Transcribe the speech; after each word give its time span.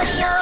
Laboratorio. 0.00 0.39